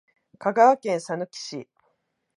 [0.39, 1.69] 香川県さぬき市